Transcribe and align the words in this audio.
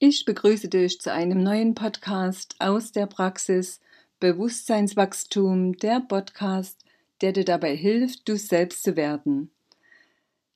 Ich 0.00 0.24
begrüße 0.24 0.68
dich 0.68 1.00
zu 1.00 1.12
einem 1.12 1.42
neuen 1.42 1.74
Podcast 1.74 2.54
aus 2.60 2.92
der 2.92 3.06
Praxis 3.06 3.80
Bewusstseinswachstum, 4.20 5.76
der 5.76 5.98
Podcast, 5.98 6.84
der 7.20 7.32
dir 7.32 7.44
dabei 7.44 7.74
hilft, 7.74 8.28
du 8.28 8.36
selbst 8.36 8.84
zu 8.84 8.94
werden. 8.94 9.50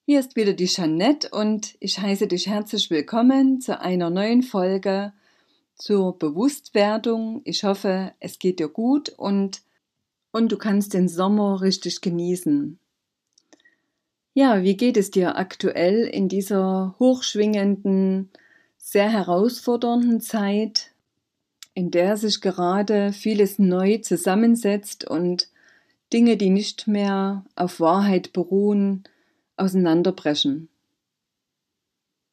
Hier 0.06 0.20
ist 0.20 0.36
wieder 0.36 0.52
die 0.52 0.66
Jeanette 0.66 1.28
und 1.30 1.74
ich 1.80 1.98
heiße 1.98 2.28
dich 2.28 2.46
herzlich 2.46 2.88
willkommen 2.88 3.60
zu 3.60 3.80
einer 3.80 4.10
neuen 4.10 4.44
Folge 4.44 5.12
zur 5.74 6.16
Bewusstwerdung. 6.16 7.40
Ich 7.42 7.64
hoffe, 7.64 8.12
es 8.20 8.38
geht 8.38 8.60
dir 8.60 8.68
gut 8.68 9.08
und, 9.08 9.62
und 10.30 10.52
du 10.52 10.56
kannst 10.56 10.94
den 10.94 11.08
Sommer 11.08 11.62
richtig 11.62 12.00
genießen. 12.00 12.78
Ja, 14.34 14.62
wie 14.62 14.76
geht 14.76 14.96
es 14.96 15.10
dir 15.10 15.36
aktuell 15.36 16.04
in 16.04 16.28
dieser 16.28 16.94
hochschwingenden, 17.00 18.30
sehr 18.84 19.08
herausfordernden 19.08 20.20
Zeit, 20.20 20.90
in 21.72 21.92
der 21.92 22.16
sich 22.16 22.40
gerade 22.40 23.12
vieles 23.12 23.60
neu 23.60 23.98
zusammensetzt 23.98 25.08
und 25.08 25.48
Dinge, 26.12 26.36
die 26.36 26.50
nicht 26.50 26.88
mehr 26.88 27.44
auf 27.54 27.78
Wahrheit 27.78 28.32
beruhen, 28.32 29.04
auseinanderbrechen. 29.56 30.68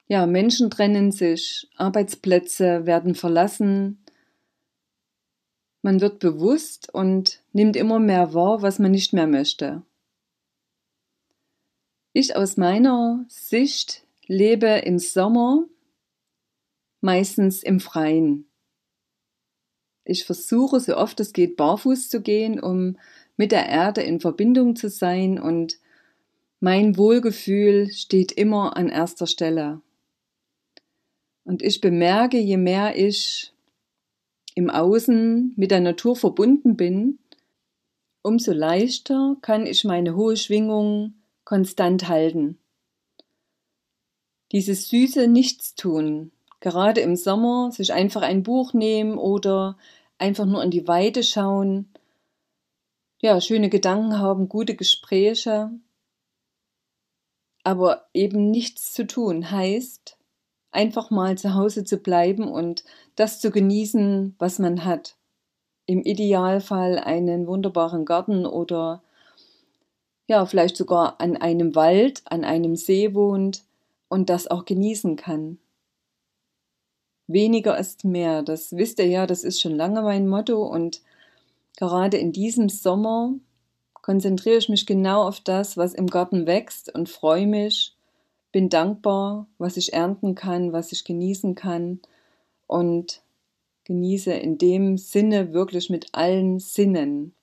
Ja, 0.08 0.26
Menschen 0.26 0.72
trennen 0.72 1.12
sich, 1.12 1.70
Arbeitsplätze 1.78 2.88
werden 2.88 3.14
verlassen, 3.14 4.04
man 5.84 6.02
wird 6.02 6.18
bewusst 6.20 6.92
und 6.92 7.44
nimmt 7.54 7.78
immer 7.78 8.00
mehr 8.00 8.34
wahr, 8.34 8.64
was 8.64 8.80
man 8.80 8.92
nicht 8.92 9.14
mehr 9.14 9.28
möchte. 9.28 9.84
Ich 12.12 12.36
aus 12.36 12.58
meiner 12.58 13.24
Sicht 13.30 14.04
lebe 14.26 14.68
im 14.68 14.98
Sommer 14.98 15.66
meistens 17.02 17.64
im 17.64 17.80
Freien. 17.80 18.46
Ich 20.04 20.26
versuche 20.26 20.80
so 20.80 20.98
oft 20.98 21.20
es 21.20 21.34
geht 21.34 21.56
barfuß 21.56 22.10
zu 22.10 22.22
gehen, 22.22 22.60
um 22.60 22.98
mit 23.38 23.52
der 23.52 23.68
Erde 23.68 24.02
in 24.02 24.20
Verbindung 24.20 24.76
zu 24.76 24.90
sein 24.90 25.40
und 25.40 25.80
mein 26.60 26.98
Wohlgefühl 26.98 27.90
steht 27.92 28.32
immer 28.32 28.76
an 28.76 28.90
erster 28.90 29.28
Stelle. 29.28 29.82
Und 31.46 31.62
ich 31.62 31.80
bemerke, 31.80 32.38
je 32.38 32.58
mehr 32.58 32.98
ich 32.98 33.54
im 34.56 34.70
Außen 34.70 35.54
mit 35.56 35.72
der 35.72 35.80
Natur 35.80 36.16
verbunden 36.16 36.76
bin, 36.76 37.20
umso 38.24 38.52
leichter 38.52 39.38
kann 39.42 39.66
ich 39.66 39.86
meine 39.86 40.16
hohe 40.16 40.36
Schwingung 40.36 41.14
konstant 41.46 42.10
halten. 42.10 42.58
Dieses 44.52 44.90
süße 44.90 45.28
Nichtstun, 45.28 46.32
gerade 46.60 47.02
im 47.02 47.16
Sommer 47.16 47.72
sich 47.72 47.94
einfach 47.94 48.22
ein 48.22 48.44
Buch 48.44 48.74
nehmen 48.74 49.18
oder 49.18 49.78
einfach 50.18 50.46
nur 50.46 50.64
in 50.64 50.72
die 50.72 50.88
Weite 50.88 51.24
schauen, 51.24 51.92
ja, 53.22 53.42
schöne 53.42 53.70
Gedanken 53.70 54.20
haben, 54.20 54.48
gute 54.48 54.76
Gespräche, 54.76 55.72
aber 57.64 58.08
eben 58.14 58.50
nichts 58.50 58.94
zu 58.94 59.06
tun 59.06 59.52
heißt, 59.52 60.18
einfach 60.72 61.10
mal 61.10 61.38
zu 61.38 61.54
Hause 61.54 61.84
zu 61.84 61.98
bleiben 61.98 62.48
und 62.48 62.84
das 63.16 63.42
zu 63.42 63.52
genießen, 63.52 64.36
was 64.40 64.60
man 64.60 64.86
hat. 64.86 65.16
Im 65.86 66.04
Idealfall 66.04 67.00
einen 67.00 67.48
wunderbaren 67.48 68.06
Garten 68.06 68.46
oder 68.46 69.04
ja, 70.28 70.46
vielleicht 70.46 70.78
sogar 70.78 71.20
an 71.20 71.36
einem 71.38 71.74
Wald, 71.74 72.22
an 72.26 72.46
einem 72.46 72.76
See 72.76 73.16
wohnt 73.16 73.64
und 74.08 74.30
das 74.30 74.48
auch 74.48 74.64
genießen 74.66 75.16
kann. 75.16 75.58
Weniger 77.30 77.78
ist 77.78 78.06
mehr. 78.06 78.42
Das 78.42 78.76
wisst 78.76 78.98
ihr 78.98 79.06
ja, 79.06 79.28
das 79.28 79.44
ist 79.44 79.62
schon 79.62 79.76
lange 79.76 80.02
mein 80.02 80.28
Motto 80.28 80.64
und 80.66 81.02
gerade 81.78 82.18
in 82.18 82.32
diesem 82.32 82.70
Sommer 82.70 83.36
konzentriere 84.02 84.58
ich 84.58 84.68
mich 84.68 84.88
genau 84.88 85.28
auf 85.28 85.40
das, 85.40 85.78
was 85.78 85.94
im 85.94 86.08
Garten 86.08 86.48
wächst 86.48 86.94
und 86.94 87.08
freue 87.08 87.46
mich, 87.46 87.96
bin 88.52 88.68
dankbar, 88.70 89.46
was 89.60 89.78
ich 89.78 89.94
ernten 89.94 90.34
kann, 90.34 90.74
was 90.74 90.92
ich 90.92 91.04
genießen 91.04 91.54
kann 91.54 92.00
und 92.66 93.22
genieße 93.84 94.34
in 94.34 94.58
dem 94.58 94.98
Sinne 94.98 95.54
wirklich 95.54 95.92
mit 95.92 96.08
allen 96.14 96.58
Sinnen, 96.58 97.36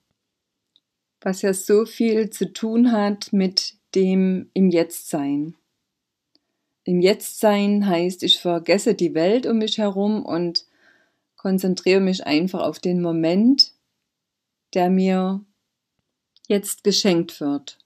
was 1.21 1.41
ja 1.41 1.53
so 1.53 1.85
viel 1.85 2.29
zu 2.29 2.51
tun 2.51 2.91
hat 2.91 3.31
mit 3.31 3.75
dem 3.95 4.49
im 4.53 4.69
Jetztsein. 4.69 5.55
Im 6.87 7.01
Jetztsein 7.01 7.85
heißt, 7.85 8.23
ich 8.23 8.39
vergesse 8.39 8.95
die 8.95 9.13
Welt 9.13 9.45
um 9.45 9.57
mich 9.57 9.77
herum 9.77 10.25
und 10.25 10.65
konzentriere 11.35 11.99
mich 11.99 12.25
einfach 12.25 12.61
auf 12.61 12.79
den 12.79 13.01
Moment, 13.01 13.73
der 14.73 14.89
mir 14.89 15.43
jetzt 16.47 16.85
geschenkt 16.85 17.41
wird. 17.41 17.77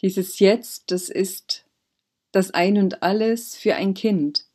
Dieses 0.00 0.38
Jetzt, 0.38 0.90
das 0.90 1.10
ist 1.10 1.66
das 2.32 2.52
Ein 2.52 2.78
und 2.78 3.02
alles 3.02 3.58
für 3.58 3.74
ein 3.74 3.92
Kind. 3.92 4.46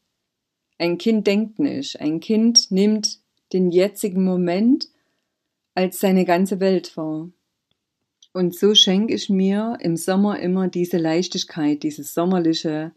Ein 0.80 0.98
Kind 0.98 1.28
denkt 1.28 1.60
nicht, 1.60 2.02
ein 2.02 2.20
Kind 2.20 2.72
nimmt 2.72 3.20
den 3.54 3.70
jetzigen 3.70 4.24
Moment 4.24 4.88
als 5.76 6.00
seine 6.00 6.26
ganze 6.26 6.60
Welt 6.60 6.98
wahr. 6.98 7.30
Und 8.34 8.56
so 8.56 8.76
schenke 8.76 9.14
ich 9.14 9.30
mir 9.30 9.78
im 9.82 9.98
Sommer 9.98 10.40
immer 10.40 10.68
diese 10.68 10.98
Leichtigkeit, 10.98 11.84
diese 11.84 12.04
sommerliche, 12.04 12.92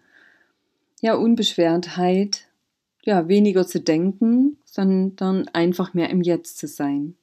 ja, 1.00 1.15
Unbeschwertheit, 1.15 2.48
ja, 3.04 3.28
weniger 3.28 3.66
zu 3.66 3.81
denken, 3.81 4.59
sondern 4.65 5.48
einfach 5.48 5.94
mehr 5.94 6.10
im 6.10 6.21
Jetzt 6.21 6.59
zu 6.59 6.66
sein. 6.66 7.16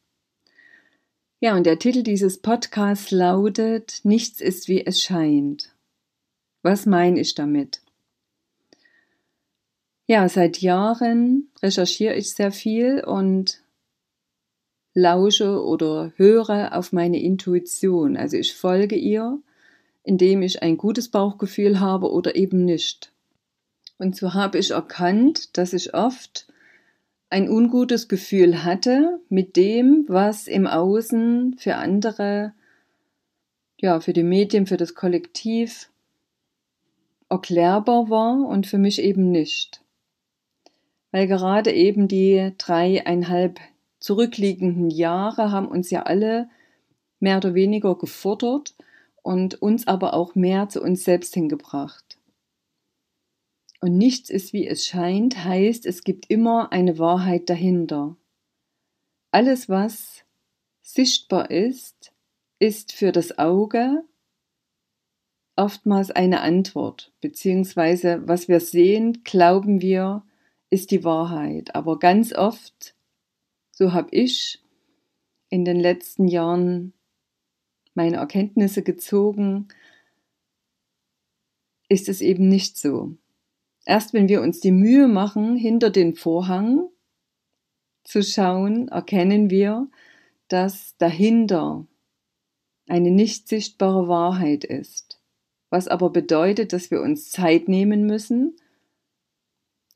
Ja, 1.40 1.56
und 1.56 1.66
der 1.66 1.80
Titel 1.80 2.04
dieses 2.04 2.40
Podcasts 2.40 3.12
lautet 3.12 4.02
Nichts 4.04 4.42
ist 4.42 4.68
wie 4.68 4.86
es 4.86 5.02
scheint. 5.02 5.74
Was 6.64 6.86
meine 6.86 7.22
ich 7.22 7.36
damit? 7.36 7.82
Ja, 10.08 10.28
seit 10.28 10.58
Jahren 10.58 11.50
recherchiere 11.62 12.16
ich 12.16 12.32
sehr 12.32 12.52
viel 12.52 13.04
und 13.06 13.62
lausche 14.94 15.64
oder 15.64 16.12
höre 16.16 16.76
auf 16.76 16.92
meine 16.92 17.22
Intuition. 17.22 18.18
Also 18.18 18.38
ich 18.38 18.56
folge 18.56 18.96
ihr, 18.96 19.40
indem 20.04 20.42
ich 20.42 20.62
ein 20.64 20.78
gutes 20.78 21.10
Bauchgefühl 21.10 21.80
habe 21.80 22.12
oder 22.12 22.36
eben 22.36 22.66
nicht. 22.66 23.12
Und 23.98 24.16
so 24.16 24.34
habe 24.34 24.58
ich 24.58 24.72
erkannt, 24.72 25.58
dass 25.58 25.74
ich 25.74 25.94
oft 25.94 26.48
ein 27.30 27.50
ungutes 27.50 28.08
Gefühl 28.08 28.64
hatte 28.64 29.20
mit 29.30 29.56
dem, 29.56 30.06
was 30.08 30.48
im 30.48 30.66
Außen 30.66 31.58
für 31.60 31.76
andere, 31.76 32.54
ja, 33.78 34.00
für 34.00 34.14
die 34.14 34.24
Medien, 34.24 34.66
für 34.66 34.78
das 34.78 34.96
Kollektiv 34.96 35.92
erklärbar 37.30 38.10
war 38.10 38.48
und 38.48 38.66
für 38.66 38.80
mich 38.80 39.02
eben 39.02 39.30
nicht. 39.30 39.82
Weil 41.12 41.28
gerade 41.28 41.72
eben 41.72 42.08
die 42.08 42.54
dreieinhalb 42.58 43.60
zurückliegenden 44.00 44.90
Jahre 44.90 45.52
haben 45.52 45.68
uns 45.68 45.90
ja 45.90 46.04
alle 46.04 46.50
mehr 47.20 47.38
oder 47.38 47.54
weniger 47.54 47.96
gefordert 47.96 48.76
und 49.22 49.62
uns 49.62 49.88
aber 49.88 50.14
auch 50.14 50.36
mehr 50.36 50.70
zu 50.70 50.82
uns 50.82 51.04
selbst 51.04 51.34
hingebracht. 51.34 52.18
Und 53.82 53.98
nichts 53.98 54.30
ist 54.30 54.52
wie 54.54 54.68
es 54.68 54.86
scheint, 54.86 55.44
heißt, 55.44 55.86
es 55.86 56.04
gibt 56.04 56.30
immer 56.30 56.72
eine 56.72 57.00
Wahrheit 57.00 57.50
dahinter. 57.50 58.18
Alles, 59.32 59.70
was 59.70 60.24
sichtbar 60.82 61.50
ist, 61.52 62.14
ist 62.60 62.92
für 62.92 63.12
das 63.12 63.38
Auge 63.38 64.04
oftmals 65.56 66.10
eine 66.10 66.42
Antwort, 66.42 67.14
beziehungsweise 67.22 68.28
was 68.28 68.48
wir 68.48 68.60
sehen, 68.60 69.24
glauben 69.24 69.82
wir, 69.82 70.24
ist 70.70 70.92
die 70.92 71.04
Wahrheit. 71.04 71.76
Aber 71.76 72.00
ganz 72.00 72.34
oft 72.34 72.96
so 73.80 73.94
habe 73.94 74.10
ich 74.12 74.62
in 75.48 75.64
den 75.64 75.80
letzten 75.80 76.28
Jahren 76.28 76.92
meine 77.94 78.18
Erkenntnisse 78.18 78.84
gezogen, 78.84 79.70
ist 81.88 82.10
es 82.10 82.20
eben 82.20 82.50
nicht 82.50 82.78
so. 82.78 83.16
Erst 83.86 84.14
wenn 84.14 84.28
wir 84.28 84.42
uns 84.42 84.60
die 84.60 84.74
Mühe 84.74 85.08
machen, 85.08 85.56
hinter 85.56 85.92
den 85.92 86.14
Vorhang 86.16 86.90
zu 88.04 88.22
schauen, 88.22 88.90
erkennen 88.90 89.50
wir, 89.50 89.90
dass 90.50 90.98
dahinter 90.98 91.88
eine 92.86 93.12
nicht 93.12 93.48
sichtbare 93.48 94.10
Wahrheit 94.10 94.66
ist, 94.66 95.22
was 95.70 95.88
aber 95.88 96.10
bedeutet, 96.10 96.74
dass 96.74 96.92
wir 96.92 97.02
uns 97.02 97.32
Zeit 97.32 97.70
nehmen 97.70 98.06
müssen, 98.06 98.58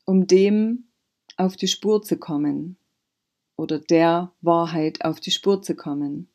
um 0.06 0.26
dem 0.26 0.84
auf 1.36 1.56
die 1.56 1.68
Spur 1.68 2.00
zu 2.00 2.16
kommen 2.16 2.78
oder 3.56 3.78
der 3.78 4.32
Wahrheit 4.40 5.04
auf 5.04 5.20
die 5.20 5.30
Spur 5.30 5.62
zu 5.62 5.74
kommen. 5.74 6.28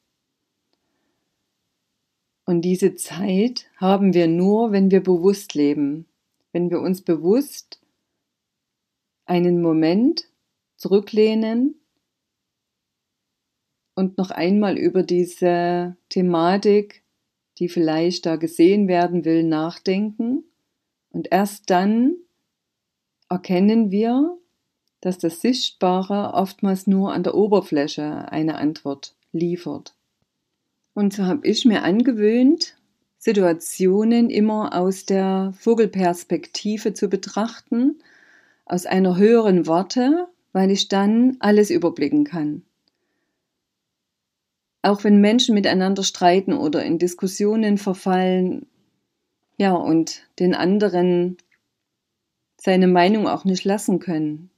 Und 2.45 2.62
diese 2.62 2.95
Zeit 2.95 3.68
haben 3.77 4.13
wir 4.13 4.27
nur, 4.27 4.71
wenn 4.71 4.89
wir 4.89 5.04
bewusst 5.04 5.54
leben, 5.54 6.07
wenn 6.51 6.71
wir 6.71 6.80
uns 6.80 7.04
bewusst 7.04 7.80
einen 9.25 9.62
Moment 9.62 10.27
zurücklehnen 10.75 11.75
und 13.94 14.18
noch 14.18 14.31
einmal 14.31 14.80
über 14.80 15.04
diese 15.04 15.95
Thematik, 16.10 17.04
die 17.60 17.69
vielleicht 17.69 18.25
da 18.25 18.38
gesehen 18.38 18.88
werden 18.88 19.25
will, 19.25 19.44
nachdenken. 19.44 20.45
Und 21.12 21.27
erst 21.31 21.69
dann 21.69 22.15
erkennen 23.30 23.92
wir, 23.92 24.38
dass 25.01 25.18
das 25.18 25.42
Sichtbare 25.42 26.34
oftmals 26.34 26.88
nur 26.88 27.13
an 27.13 27.24
der 27.24 27.36
Oberfläche 27.36 28.31
eine 28.31 28.56
Antwort 28.56 29.16
liefert. 29.31 29.96
Und 30.94 31.13
so 31.13 31.25
habe 31.25 31.48
ich 31.48 31.66
mir 31.66 31.84
angewöhnt, 31.84 32.75
Situationen 33.18 34.30
immer 34.30 34.74
aus 34.74 35.06
der 35.06 35.54
Vogelperspektive 35.60 36.94
zu 36.94 37.10
betrachten, 37.10 38.00
aus 38.66 38.86
einer 38.86 39.18
höheren 39.18 39.68
Warte, 39.68 40.28
weil 40.54 40.72
ich 40.72 40.88
dann 40.88 41.38
alles 41.40 41.69
überblicken 41.69 42.24
kann. 42.24 42.63
Auch 44.81 45.04
wenn 45.04 45.19
Menschen 45.19 45.56
miteinander 45.56 46.04
streiten 46.04 46.54
oder 46.54 46.84
in 46.84 46.98
Diskussionen 46.98 47.78
verfallen, 47.78 48.68
ja, 49.57 49.74
und 49.74 50.24
den 50.40 50.56
anderen 50.56 51.38
seine 52.56 52.88
Meinung 52.88 53.28
auch 53.28 53.44
nicht 53.44 53.66
lassen 53.66 54.00
können, 54.00 54.50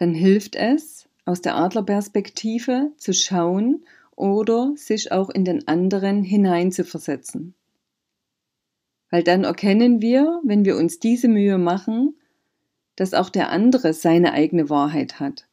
dann 0.00 0.14
hilft 0.14 0.56
es, 0.56 1.06
aus 1.26 1.42
der 1.42 1.56
Adlerperspektive 1.56 2.90
zu 2.96 3.12
schauen 3.12 3.84
oder 4.16 4.72
sich 4.74 5.12
auch 5.12 5.28
in 5.28 5.44
den 5.44 5.68
anderen 5.68 6.22
hineinzuversetzen. 6.22 7.54
Weil 9.10 9.22
dann 9.22 9.44
erkennen 9.44 10.00
wir, 10.00 10.40
wenn 10.42 10.64
wir 10.64 10.78
uns 10.78 11.00
diese 11.00 11.28
Mühe 11.28 11.58
machen, 11.58 12.16
dass 12.96 13.12
auch 13.12 13.28
der 13.28 13.50
andere 13.50 13.92
seine 13.92 14.32
eigene 14.32 14.70
Wahrheit 14.70 15.20
hat, 15.20 15.46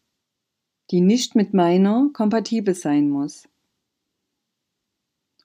die 0.91 1.01
nicht 1.01 1.35
mit 1.35 1.53
meiner 1.53 2.09
kompatibel 2.13 2.73
sein 2.73 3.09
muss. 3.09 3.49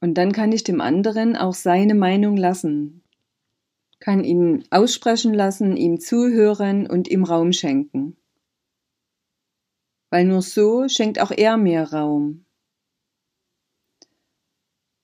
Und 0.00 0.14
dann 0.14 0.30
kann 0.30 0.52
ich 0.52 0.62
dem 0.62 0.80
anderen 0.80 1.36
auch 1.36 1.54
seine 1.54 1.96
Meinung 1.96 2.36
lassen, 2.36 3.02
kann 3.98 4.22
ihn 4.22 4.62
aussprechen 4.70 5.34
lassen, 5.34 5.76
ihm 5.76 5.98
zuhören 5.98 6.86
und 6.86 7.08
ihm 7.08 7.24
Raum 7.24 7.52
schenken. 7.52 8.16
Weil 10.12 10.26
nur 10.26 10.42
so 10.42 10.90
schenkt 10.90 11.18
auch 11.18 11.30
er 11.30 11.56
mir 11.56 11.84
Raum. 11.84 12.44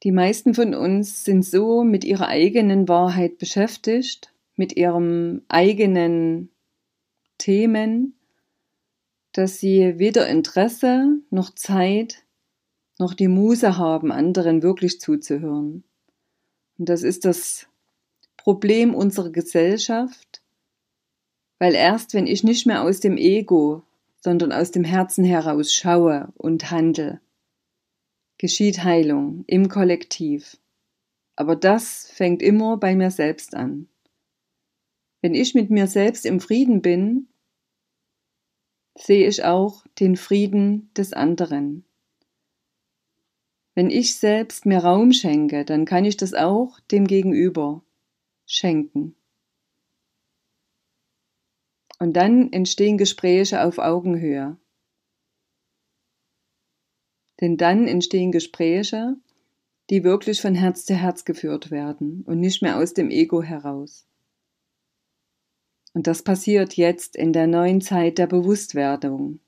Die 0.03 0.13
meisten 0.13 0.53
von 0.53 0.75
uns 0.75 1.25
sind 1.25 1.47
so 1.47 1.83
mit 1.83 2.05
ihrer 2.05 2.29
eigenen 2.29 2.89
Wahrheit 2.89 3.39
beschäftigt, 3.39 4.35
mit 4.55 4.77
ihrem 4.77 5.41
eigenen 5.49 6.51
Themen, 7.39 8.19
dass 9.33 9.59
sie 9.59 9.99
weder 9.99 10.29
Interesse 10.29 11.17
noch 11.31 11.55
Zeit 11.55 12.27
noch 12.99 13.15
die 13.15 13.29
Muse 13.29 13.79
haben, 13.79 14.13
anderen 14.13 14.63
wirklich 14.63 15.01
zuzuhören. 15.01 15.85
Und 16.77 16.89
das 16.91 17.03
ist 17.03 17.25
das 17.25 17.67
Problem 18.37 18.95
unserer 18.95 19.31
Gesellschaft, 19.31 20.43
weil 21.59 21.75
erst 21.75 22.13
wenn 22.13 22.27
ich 22.27 22.45
nicht 22.45 22.67
mehr 22.67 22.83
aus 22.83 23.01
dem 23.01 23.17
Ego, 23.17 23.85
sondern 24.21 24.53
aus 24.53 24.71
dem 24.71 24.85
Herzen 24.85 25.25
heraus 25.25 25.73
schaue 25.73 26.33
und 26.37 26.71
handle, 26.71 27.21
geschieht 28.39 28.85
Heilung 28.85 29.45
im 29.47 29.69
Kollektiv. 29.69 30.59
Aber 31.37 31.55
das 31.55 32.11
fängt 32.13 32.43
immer 32.43 32.77
bei 32.77 32.97
mir 32.97 33.11
selbst 33.11 33.55
an. 33.55 33.89
Wenn 35.21 35.35
ich 35.35 35.55
mit 35.55 35.71
mir 35.71 35.87
selbst 35.87 36.27
im 36.27 36.41
Frieden 36.41 36.83
bin, 36.83 37.29
sehe 38.97 39.29
ich 39.29 39.45
auch 39.45 39.87
den 40.01 40.17
Frieden 40.17 40.91
des 40.97 41.13
anderen. 41.13 41.85
Wenn 43.75 43.91
ich 43.91 44.17
selbst 44.17 44.67
mir 44.67 44.79
Raum 44.79 45.13
schenke, 45.13 45.65
dann 45.65 45.85
kann 45.85 46.05
ich 46.05 46.17
das 46.17 46.35
auch 46.35 46.81
dem 46.91 47.07
Gegenüber 47.07 47.85
schenken. 48.47 49.15
Und 51.99 52.15
dann 52.15 52.53
entstehen 52.53 52.99
Gespräche 52.99 53.63
auf 53.65 53.79
Augenhöhe. 53.79 54.57
Denn 57.41 57.57
dann 57.57 57.87
entstehen 57.87 58.33
Gespräche, 58.33 59.17
die 59.91 60.05
wirklich 60.05 60.41
von 60.41 60.55
Herz 60.55 60.85
zu 60.85 60.95
Herz 60.95 61.25
geführt 61.25 61.71
werden 61.71 62.23
und 62.27 62.41
nicht 62.41 62.63
mehr 62.63 62.77
aus 62.77 62.95
dem 62.95 63.11
Ego 63.11 63.43
heraus. 63.43 64.07
Und 65.95 66.07
das 66.07 66.23
passiert 66.23 66.75
jetzt 66.75 67.17
in 67.17 67.33
der 67.33 67.47
neuen 67.47 67.81
Zeit 67.81 68.19
der 68.19 68.27
Bewusstwerdung. 68.27 69.41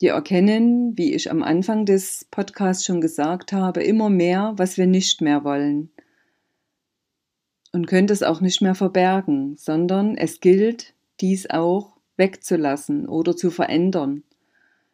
Wir 0.00 0.14
erkennen, 0.14 0.98
wie 0.98 1.14
ich 1.14 1.30
am 1.30 1.44
Anfang 1.44 1.86
des 1.86 2.26
Podcasts 2.30 2.84
schon 2.84 3.00
gesagt 3.00 3.52
habe, 3.52 3.84
immer 3.84 4.10
mehr, 4.10 4.54
was 4.56 4.76
wir 4.76 4.86
nicht 4.86 5.20
mehr 5.20 5.44
wollen. 5.44 5.92
Und 7.72 7.86
können 7.86 8.08
es 8.10 8.22
auch 8.22 8.40
nicht 8.40 8.60
mehr 8.60 8.74
verbergen, 8.74 9.56
sondern 9.56 10.16
es 10.16 10.40
gilt, 10.40 10.94
dies 11.20 11.48
auch 11.48 11.96
wegzulassen 12.16 13.08
oder 13.08 13.34
zu 13.34 13.50
verändern, 13.50 14.22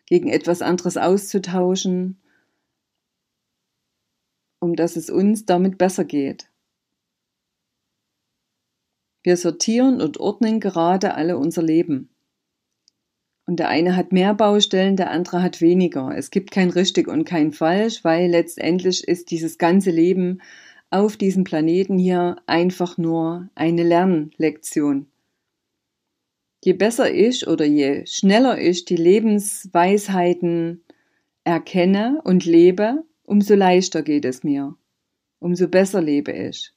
gegen 0.06 0.28
etwas 0.28 0.62
anderes 0.62 0.96
auszutauschen, 0.96 2.18
um 4.60 4.76
dass 4.76 4.96
es 4.96 5.10
uns 5.10 5.44
damit 5.44 5.76
besser 5.76 6.04
geht. 6.04 6.48
Wir 9.22 9.36
sortieren 9.36 10.00
und 10.00 10.18
ordnen 10.18 10.60
gerade 10.60 11.14
alle 11.14 11.36
unser 11.36 11.62
Leben. 11.62 12.08
Und 13.46 13.60
der 13.60 13.68
eine 13.68 13.96
hat 13.96 14.12
mehr 14.12 14.34
Baustellen, 14.34 14.96
der 14.96 15.10
andere 15.10 15.42
hat 15.42 15.60
weniger. 15.60 16.14
Es 16.16 16.30
gibt 16.30 16.50
kein 16.50 16.70
richtig 16.70 17.08
und 17.08 17.24
kein 17.24 17.52
falsch, 17.52 18.04
weil 18.04 18.30
letztendlich 18.30 19.06
ist 19.08 19.30
dieses 19.30 19.58
ganze 19.58 19.90
Leben 19.90 20.40
auf 20.90 21.16
diesem 21.16 21.44
Planeten 21.44 21.98
hier 21.98 22.36
einfach 22.46 22.98
nur 22.98 23.48
eine 23.54 23.82
Lernlektion. 23.82 25.06
Je 26.64 26.72
besser 26.72 27.12
ich 27.12 27.46
oder 27.46 27.64
je 27.64 28.04
schneller 28.06 28.58
ich 28.58 28.84
die 28.84 28.96
Lebensweisheiten 28.96 30.82
erkenne 31.44 32.20
und 32.24 32.44
lebe, 32.44 33.04
umso 33.24 33.54
leichter 33.54 34.02
geht 34.02 34.24
es 34.24 34.42
mir, 34.42 34.74
umso 35.38 35.68
besser 35.68 36.02
lebe 36.02 36.32
ich 36.32 36.72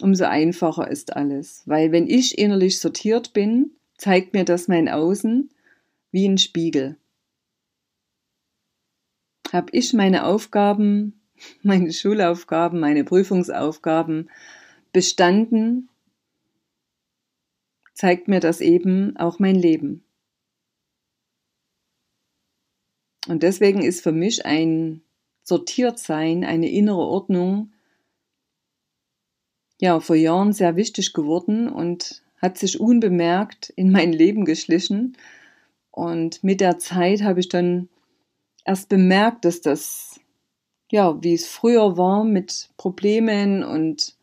umso 0.00 0.24
einfacher 0.24 0.90
ist 0.90 1.16
alles. 1.16 1.62
Weil 1.66 1.92
wenn 1.92 2.06
ich 2.06 2.38
innerlich 2.38 2.80
sortiert 2.80 3.32
bin, 3.32 3.72
zeigt 3.96 4.32
mir 4.32 4.44
das 4.44 4.68
mein 4.68 4.88
Außen 4.88 5.50
wie 6.10 6.28
ein 6.28 6.38
Spiegel. 6.38 6.96
Hab 9.52 9.72
ich 9.72 9.92
meine 9.94 10.26
Aufgaben, 10.26 11.20
meine 11.62 11.92
Schulaufgaben, 11.92 12.80
meine 12.80 13.04
Prüfungsaufgaben 13.04 14.30
bestanden, 14.92 15.88
zeigt 17.94 18.28
mir 18.28 18.40
das 18.40 18.60
eben 18.60 19.16
auch 19.16 19.38
mein 19.38 19.56
Leben. 19.56 20.04
Und 23.26 23.42
deswegen 23.42 23.82
ist 23.82 24.02
für 24.02 24.12
mich 24.12 24.46
ein 24.46 25.02
Sortiertsein, 25.42 26.44
eine 26.44 26.70
innere 26.70 27.00
Ordnung 27.00 27.72
ja, 29.80 30.00
vor 30.00 30.16
Jahren 30.16 30.52
sehr 30.52 30.76
wichtig 30.76 31.12
geworden 31.12 31.68
und 31.68 32.22
hat 32.40 32.58
sich 32.58 32.80
unbemerkt 32.80 33.70
in 33.70 33.90
mein 33.90 34.12
Leben 34.12 34.44
geschlichen. 34.44 35.16
Und 35.90 36.42
mit 36.42 36.60
der 36.60 36.78
Zeit 36.78 37.22
habe 37.22 37.40
ich 37.40 37.48
dann 37.48 37.88
erst 38.64 38.88
bemerkt, 38.88 39.44
dass 39.44 39.60
das, 39.60 40.07
ja, 40.90 41.22
wie 41.22 41.34
es 41.34 41.46
früher 41.46 41.96
war 41.96 42.24
mit 42.24 42.70
Problemen 42.76 43.62
und 43.62 44.16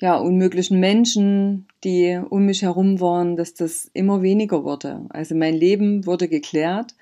ja, 0.00 0.16
unmöglichen 0.16 0.80
Menschen, 0.80 1.66
die 1.84 2.18
um 2.30 2.46
mich 2.46 2.62
herum 2.62 3.00
waren, 3.00 3.36
dass 3.36 3.54
das 3.54 3.90
immer 3.92 4.22
weniger 4.22 4.64
wurde. 4.64 5.04
Also 5.10 5.34
mein 5.34 5.54
Leben 5.54 6.06
wurde 6.06 6.28
geklärt, 6.28 6.94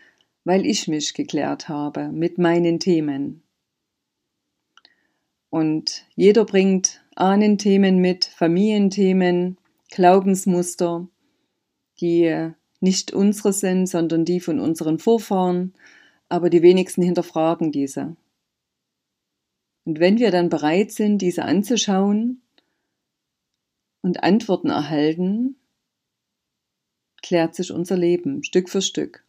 weil 0.45 0.67
ich 0.67 0.89
mich 0.89 1.15
geklärt 1.15 1.69
habe 1.69 2.09
mit 2.09 2.39
meinen 2.39 2.81
Themen. 2.81 3.43
Und 5.51 6.05
jeder 6.15 6.45
bringt 6.45 7.03
Ahnenthemen 7.15 7.99
mit, 7.99 8.25
Familienthemen, 8.25 9.59
Glaubensmuster, 9.91 11.09
die 12.01 12.51
nicht 12.81 13.13
unsere 13.13 13.53
sind, 13.53 13.87
sondern 13.87 14.25
die 14.25 14.41
von 14.41 14.61
unseren 14.61 14.99
Vorfahren, 14.99 15.75
aber 16.29 16.51
die 16.51 16.63
wenigsten 16.63 17.03
hinterfragen 17.03 17.73
diese. 17.73 18.17
Und 19.89 20.01
wenn 20.01 20.19
wir 20.19 20.31
dann 20.31 20.51
bereit 20.51 20.93
sind, 20.93 21.23
diese 21.23 21.47
anzuschauen 21.47 22.43
und 24.03 24.23
Antworten 24.23 24.69
erhalten, 24.69 25.57
klärt 27.23 27.55
sich 27.55 27.73
unser 27.73 27.97
Leben 27.97 28.45
Stück 28.45 28.69
für 28.69 28.83
Stück. 28.83 29.25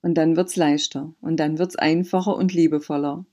Und 0.00 0.14
dann 0.14 0.34
wird's 0.38 0.56
leichter 0.56 1.12
und 1.20 1.36
dann 1.36 1.58
wird's 1.58 1.76
einfacher 1.76 2.36
und 2.36 2.54
liebevoller. 2.54 3.26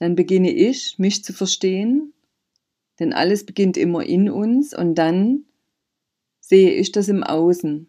Dann 0.00 0.16
beginne 0.16 0.52
ich, 0.52 0.98
mich 0.98 1.24
zu 1.24 1.32
verstehen, 1.32 2.12
denn 2.98 3.14
alles 3.14 3.46
beginnt 3.46 3.78
immer 3.78 4.04
in 4.04 4.28
uns 4.28 4.76
und 4.76 4.96
dann 4.96 5.46
sehe 6.40 6.72
ich 6.72 6.92
das 6.92 7.08
im 7.08 7.24
Außen, 7.24 7.88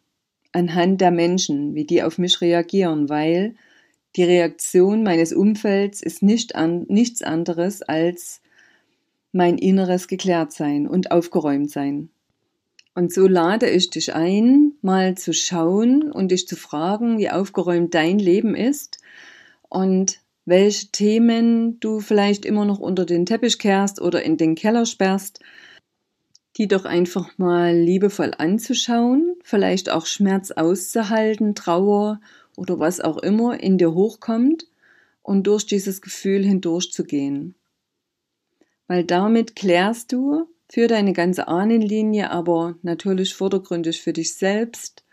anhand 0.54 1.02
der 1.02 1.12
Menschen, 1.12 1.76
wie 1.76 1.84
die 1.84 2.04
auf 2.04 2.20
mich 2.20 2.40
reagieren, 2.40 3.10
weil 3.10 3.58
die 4.18 4.24
Reaktion 4.24 5.04
meines 5.04 5.32
Umfelds 5.32 6.02
ist 6.02 6.24
nicht 6.24 6.56
an, 6.56 6.86
nichts 6.90 7.22
anderes 7.22 7.84
als 7.84 8.42
mein 9.32 9.60
inneres 9.60 10.08
Geklärt-Sein 10.08 10.88
und 10.88 11.12
aufgeräumt 11.12 11.70
sein. 11.70 12.10
Und 12.96 13.14
so 13.14 13.28
lade 13.28 13.70
ich 13.70 13.92
dich 13.92 14.16
ein, 14.16 14.74
mal 14.82 15.16
zu 15.16 15.32
schauen 15.34 16.12
und 16.12 16.32
dich 16.32 16.48
zu 16.48 16.56
fragen, 16.56 17.20
wie 17.20 17.30
aufgeräumt 17.30 17.94
dein 17.94 18.18
Leben 18.18 18.56
ist 18.56 18.98
und 19.70 20.20
welche 20.46 20.88
Themen 20.88 21.80
du 21.80 22.00
vielleicht 22.00 22.44
immer 22.44 22.66
noch 22.66 22.80
unter 22.80 23.06
den 23.06 23.28
Teppich 23.28 23.60
kehrst 23.60 24.02
oder 24.02 24.24
in 24.24 24.38
den 24.38 24.56
Keller 24.56 24.88
sperrst, 24.88 25.42
die 26.58 26.68
doch 26.68 26.86
einfach 26.86 27.38
mal 27.38 27.76
liebevoll 27.76 28.32
anzuschauen, 28.36 29.36
vielleicht 29.44 29.92
auch 29.92 30.08
Schmerz 30.08 30.50
auszuhalten, 30.50 31.54
Trauer 31.54 32.20
oder 32.58 32.80
was 32.80 33.00
auch 33.00 33.18
immer 33.18 33.62
in 33.62 33.78
dir 33.78 33.94
hochkommt 33.94 34.68
und 35.22 35.48
durch 35.48 35.66
dieses 35.66 36.02
Gefühl 36.02 36.44
hindurchzugehen. 36.44 37.56
Weil 38.88 39.06
damit 39.06 39.56
klärst 39.56 40.12
du 40.12 40.48
für 40.70 40.88
deine 40.88 41.14
ganze 41.14 41.48
Ahnenlinie, 41.48 42.32
aber 42.32 42.76
natürlich 42.82 43.34
vordergründig 43.34 44.02
für 44.02 44.12
dich 44.12 44.36
selbst 44.36 45.06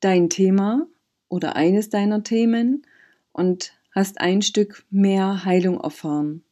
dein 0.00 0.28
Thema 0.28 0.86
oder 1.28 1.54
eines 1.54 1.88
deiner 1.88 2.24
Themen 2.24 2.84
und 3.32 3.72
hast 3.94 4.20
ein 4.20 4.42
Stück 4.42 4.84
mehr 4.90 5.44
Heilung 5.44 5.80
erfahren. 5.80 6.42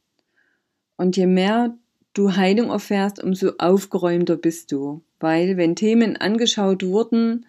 Und 0.97 1.17
je 1.17 1.25
mehr 1.25 1.75
du 2.13 2.35
Heilung 2.35 2.69
erfährst, 2.69 3.21
umso 3.21 3.53
aufgeräumter 3.57 4.37
bist 4.37 4.71
du. 4.71 5.01
Weil 5.19 5.57
wenn 5.57 5.75
Themen 5.75 6.15
angeschaut 6.17 6.83
wurden, 6.83 7.45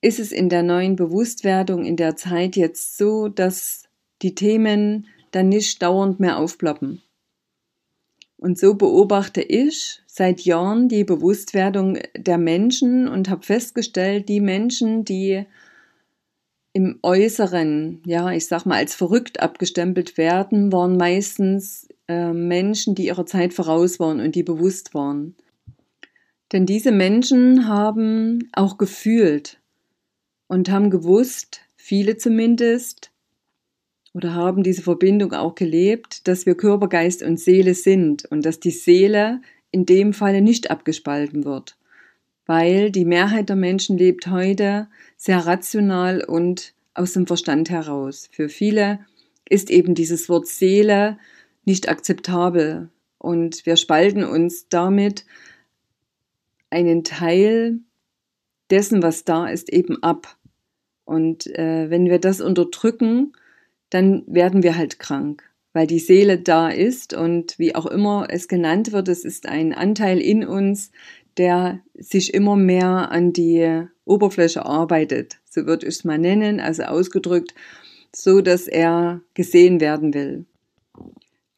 ist 0.00 0.20
es 0.20 0.32
in 0.32 0.48
der 0.48 0.62
neuen 0.62 0.96
Bewusstwerdung 0.96 1.84
in 1.84 1.96
der 1.96 2.16
Zeit 2.16 2.56
jetzt 2.56 2.96
so, 2.96 3.28
dass 3.28 3.84
die 4.22 4.34
Themen 4.34 5.06
dann 5.30 5.48
nicht 5.48 5.82
dauernd 5.82 6.20
mehr 6.20 6.38
aufploppen. 6.38 7.02
Und 8.36 8.56
so 8.56 8.74
beobachte 8.74 9.42
ich 9.42 10.00
seit 10.06 10.42
Jahren 10.42 10.88
die 10.88 11.02
Bewusstwerdung 11.02 11.98
der 12.16 12.38
Menschen 12.38 13.08
und 13.08 13.28
habe 13.28 13.44
festgestellt, 13.44 14.28
die 14.28 14.40
Menschen, 14.40 15.04
die 15.04 15.44
im 16.72 17.00
Äußeren, 17.02 18.00
ja, 18.06 18.30
ich 18.30 18.46
sag 18.46 18.64
mal, 18.64 18.76
als 18.76 18.94
verrückt 18.94 19.40
abgestempelt 19.40 20.16
werden, 20.16 20.70
waren 20.70 20.96
meistens 20.96 21.88
äh, 22.06 22.32
Menschen, 22.32 22.94
die 22.94 23.06
ihrer 23.06 23.26
Zeit 23.26 23.52
voraus 23.52 23.98
waren 23.98 24.20
und 24.20 24.36
die 24.36 24.44
bewusst 24.44 24.94
waren. 24.94 25.34
Denn 26.52 26.64
diese 26.64 26.92
Menschen 26.92 27.66
haben 27.66 28.48
auch 28.52 28.78
gefühlt 28.78 29.58
und 30.48 30.70
haben 30.70 30.90
gewusst, 30.90 31.60
viele 31.76 32.16
zumindest, 32.16 33.12
oder 34.14 34.34
haben 34.34 34.62
diese 34.62 34.82
Verbindung 34.82 35.32
auch 35.32 35.54
gelebt, 35.54 36.26
dass 36.26 36.46
wir 36.46 36.56
Körper, 36.56 36.88
Geist 36.88 37.22
und 37.22 37.38
Seele 37.38 37.74
sind 37.74 38.24
und 38.24 38.44
dass 38.44 38.58
die 38.58 38.72
Seele 38.72 39.40
in 39.70 39.86
dem 39.86 40.12
Falle 40.12 40.40
nicht 40.40 40.70
abgespalten 40.70 41.44
wird, 41.44 41.76
weil 42.46 42.90
die 42.90 43.04
Mehrheit 43.04 43.48
der 43.48 43.56
Menschen 43.56 43.98
lebt 43.98 44.26
heute 44.26 44.88
sehr 45.16 45.46
rational 45.46 46.24
und 46.24 46.74
aus 46.94 47.12
dem 47.12 47.26
Verstand 47.26 47.70
heraus. 47.70 48.28
Für 48.32 48.48
viele 48.48 49.00
ist 49.48 49.70
eben 49.70 49.94
dieses 49.94 50.28
Wort 50.28 50.46
Seele 50.46 51.18
nicht 51.64 51.88
akzeptabel 51.88 52.88
und 53.18 53.66
wir 53.66 53.76
spalten 53.76 54.24
uns 54.24 54.68
damit 54.68 55.26
einen 56.70 57.04
Teil 57.04 57.80
dessen, 58.70 59.02
was 59.02 59.24
da 59.24 59.48
ist, 59.48 59.70
eben 59.70 60.02
ab. 60.02 60.37
Und 61.08 61.46
äh, 61.56 61.88
wenn 61.88 62.04
wir 62.04 62.18
das 62.18 62.42
unterdrücken, 62.42 63.32
dann 63.88 64.24
werden 64.26 64.62
wir 64.62 64.76
halt 64.76 64.98
krank, 64.98 65.42
weil 65.72 65.86
die 65.86 66.00
Seele 66.00 66.38
da 66.38 66.68
ist. 66.68 67.14
Und 67.14 67.58
wie 67.58 67.74
auch 67.74 67.86
immer 67.86 68.26
es 68.28 68.46
genannt 68.46 68.92
wird, 68.92 69.08
es 69.08 69.24
ist 69.24 69.48
ein 69.48 69.72
Anteil 69.72 70.20
in 70.20 70.44
uns, 70.44 70.90
der 71.38 71.80
sich 71.94 72.34
immer 72.34 72.56
mehr 72.56 73.10
an 73.10 73.32
die 73.32 73.86
Oberfläche 74.04 74.66
arbeitet, 74.66 75.38
so 75.48 75.64
würde 75.64 75.86
ich 75.86 75.94
es 75.94 76.04
mal 76.04 76.18
nennen, 76.18 76.60
also 76.60 76.82
ausgedrückt, 76.82 77.54
so 78.14 78.42
dass 78.42 78.68
er 78.68 79.22
gesehen 79.32 79.80
werden 79.80 80.12
will. 80.12 80.44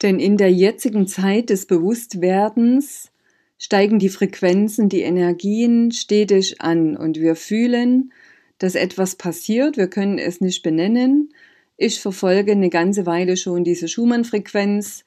Denn 0.01 0.21
in 0.21 0.37
der 0.37 0.53
jetzigen 0.53 1.09
Zeit 1.09 1.51
des 1.51 1.67
Bewusstwerdens 1.67 3.11
steigen 3.59 3.99
die 3.99 4.11
Frequenzen, 4.11 4.89
die 4.89 5.03
Energien 5.03 5.91
stetig 5.91 6.61
an. 6.61 6.97
Und 6.97 7.19
wir 7.19 7.35
fühlen, 7.35 8.13
dass 8.61 8.77
etwas 8.77 9.17
passiert, 9.17 9.77
wir 9.77 9.89
können 9.89 10.19
es 10.19 10.41
nicht 10.41 10.63
benennen, 10.63 11.33
ich 11.83 11.99
verfolge 12.01 12.53
eine 12.53 12.69
ganze 12.69 13.07
Weile 13.07 13.39
schon 13.39 13.65
diese 13.65 13.89
Schumann-Frequenz. 13.89 15.07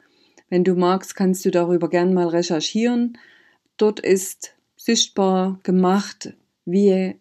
Wenn 0.50 0.63
du 0.63 0.74
magst, 0.74 1.15
kannst 1.15 1.45
du 1.45 1.51
darüber 1.51 1.88
gern 1.88 2.15
mal 2.15 2.29
recherchieren. 2.29 3.19
Dort 3.77 4.00
ist 4.00 4.55
sichtbar 4.75 5.60
gemacht, 5.62 6.33
wie 6.65 7.13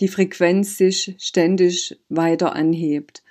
die 0.00 0.08
Frequenz 0.08 0.78
sich 0.78 1.14
ständig 1.18 1.96
weiter 2.08 2.56
anhebt. 2.56 3.22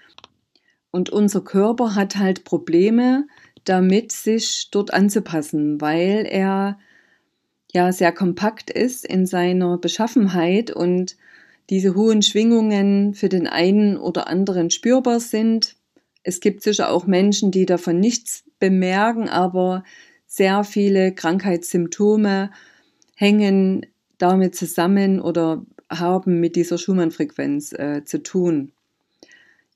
Und 0.90 1.10
unser 1.10 1.42
Körper 1.42 1.96
hat 1.96 2.16
halt 2.16 2.46
Probleme, 2.46 3.28
damit 3.66 4.14
sich 4.14 4.70
dort 4.72 4.94
anzupassen, 4.94 5.82
weil 5.82 6.26
er 6.26 6.80
ja 7.74 7.92
sehr 7.92 8.14
kompakt 8.14 8.70
ist 8.70 9.06
in 9.06 9.26
seiner 9.26 9.78
Beschaffenheit 9.78 10.72
und 10.72 11.18
diese 11.70 11.96
hohen 11.96 12.22
Schwingungen 12.22 13.14
für 13.14 13.30
den 13.30 13.48
einen 13.48 13.98
oder 13.98 14.28
anderen 14.28 14.70
spürbar 14.70 15.20
sind. 15.20 15.76
Es 16.24 16.40
gibt 16.40 16.64
sicher 16.64 16.92
auch 16.92 17.06
Menschen, 17.08 17.52
die 17.52 17.66
davon 17.66 18.00
nichts 18.00 18.44
bemerken, 18.60 19.30
aber 19.30 19.84
sehr 20.26 20.64
viele 20.64 21.14
Krankheitssymptome 21.14 22.52
hängen 23.16 23.86
damit 24.18 24.56
zusammen 24.56 25.22
oder 25.22 25.66
haben 25.90 26.40
mit 26.40 26.56
dieser 26.56 26.78
Schumann-Frequenz 26.78 27.74
äh, 27.74 28.04
zu 28.04 28.22
tun. 28.22 28.72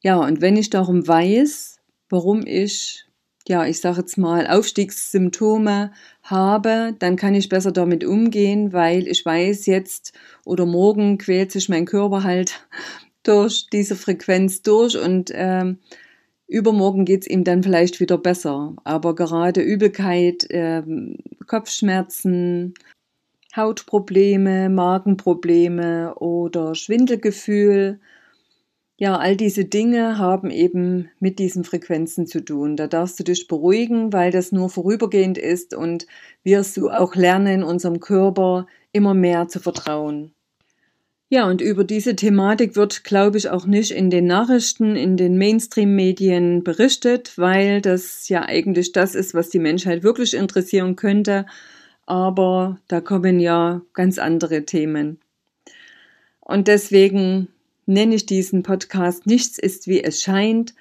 Ja, 0.01 0.17
und 0.17 0.41
wenn 0.41 0.57
ich 0.57 0.69
darum 0.69 1.07
weiß, 1.07 1.79
warum 2.10 2.45
ich 2.45 3.05
ja, 3.48 3.65
ich 3.65 3.79
sage 3.81 4.00
jetzt 4.00 4.17
mal, 4.17 4.48
Aufstiegssymptome 4.48 5.91
habe, 6.24 6.95
dann 7.00 7.15
kann 7.15 7.36
ich 7.36 7.50
besser 7.50 7.71
damit 7.71 8.03
umgehen, 8.03 8.74
weil 8.74 9.07
ich 9.07 9.25
weiß 9.25 9.65
jetzt 9.65 10.13
oder 10.45 10.65
morgen 10.65 11.17
quält 11.17 11.51
sich 11.51 11.69
mein 11.69 11.86
Körper 11.86 12.24
halt 12.24 12.67
durch 13.24 13.67
diese 13.71 13.95
Frequenz 13.95 14.62
durch 14.62 14.98
und 14.98 15.31
äh, 15.31 15.75
übermorgen 16.48 17.05
geht's 17.05 17.27
ihm 17.27 17.43
dann 17.43 17.63
vielleicht 17.63 18.00
wieder 18.00 18.17
besser. 18.17 18.75
Aber 18.83 19.15
gerade 19.15 19.62
Übelkeit, 19.62 20.50
äh, 20.51 20.83
Kopfschmerzen, 21.48 22.74
Hautprobleme, 23.55 24.69
Magenprobleme 24.69 26.15
oder 26.15 26.75
Schwindelgefühl, 26.75 28.00
ja, 29.01 29.17
all 29.17 29.36
diese 29.36 29.65
Dinge 29.65 30.20
haben 30.20 30.51
eben 30.51 31.10
mit 31.20 31.39
diesen 31.39 31.63
Frequenzen 31.63 32.27
zu 32.27 32.46
tun. 32.46 32.77
Da 32.77 32.86
darfst 32.86 33.20
du 33.20 33.24
dich 33.24 33.48
beruhigen, 33.48 34.13
weil 34.13 34.29
das 34.29 34.51
nur 34.51 34.70
vorübergehend 34.70 35.39
ist 35.39 35.74
und 35.74 36.05
wirst 36.43 36.77
du 36.77 36.91
auch 36.91 37.15
lernen, 37.15 37.63
unserem 37.63 38.00
Körper 38.00 38.67
immer 38.91 39.15
mehr 39.15 39.48
zu 39.48 39.60
vertrauen. 39.60 40.36
Ja, 41.29 41.50
und 41.50 41.62
über 41.62 41.84
diese 41.84 42.15
Thematik 42.15 42.75
wird, 42.75 43.03
glaube 43.03 43.39
ich, 43.39 43.50
auch 43.50 43.65
nicht 43.65 43.89
in 43.89 44.12
den 44.12 44.27
Nachrichten, 44.27 44.96
in 44.96 45.17
den 45.17 45.36
Mainstream-Medien 45.36 46.63
berichtet, 46.63 47.39
weil 47.39 47.81
das 47.81 48.29
ja 48.29 48.43
eigentlich 48.43 48.91
das 48.91 49.15
ist, 49.15 49.34
was 49.34 49.50
die 49.50 49.58
Menschheit 49.58 50.03
wirklich 50.03 50.36
interessieren 50.36 50.96
könnte. 50.96 51.48
Aber 52.05 52.77
da 52.88 53.01
kommen 53.01 53.39
ja 53.39 53.81
ganz 53.93 54.20
andere 54.20 54.63
Themen. 54.65 55.20
Und 56.39 56.67
deswegen 56.67 57.48
nenne 57.91 58.15
ich 58.15 58.25
diesen 58.25 58.63
Podcast 58.63 59.25
Nichts 59.25 59.60
ist 59.60 59.88
wie 59.88 60.03
es 60.03 60.21
scheint. 60.21 60.74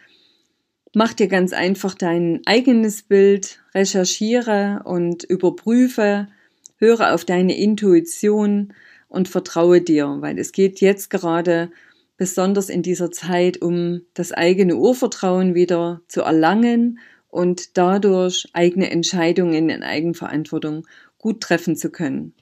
Mach 0.94 1.12
dir 1.12 1.28
ganz 1.28 1.52
einfach 1.52 1.94
dein 1.94 2.40
eigenes 2.46 3.02
Bild, 3.02 3.60
recherchiere 3.74 4.82
und 4.84 5.24
überprüfe, 5.24 6.28
höre 6.76 7.14
auf 7.14 7.24
deine 7.24 7.56
Intuition 7.56 8.72
und 9.08 9.28
vertraue 9.28 9.80
dir, 9.80 10.18
weil 10.20 10.38
es 10.38 10.52
geht 10.52 10.80
jetzt 10.80 11.10
gerade 11.10 11.70
besonders 12.16 12.68
in 12.68 12.82
dieser 12.82 13.10
Zeit 13.10 13.60
um 13.60 14.02
das 14.14 14.32
eigene 14.32 14.76
Urvertrauen 14.76 15.54
wieder 15.54 16.02
zu 16.06 16.22
erlangen 16.22 16.98
und 17.28 17.76
dadurch 17.76 18.48
eigene 18.52 18.90
Entscheidungen 18.90 19.68
in 19.68 19.82
Eigenverantwortung 19.82 20.86
gut 21.18 21.40
treffen 21.40 21.76
zu 21.76 21.90
können. 21.90 22.34